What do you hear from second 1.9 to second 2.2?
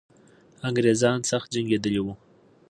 وو.